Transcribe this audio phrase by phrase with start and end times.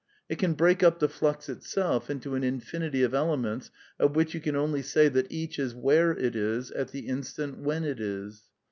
[0.29, 3.69] It can break up the flux itself into an infinity of elements
[3.99, 7.59] of which you can only say that each is where it is at the instant
[7.59, 8.49] when it is.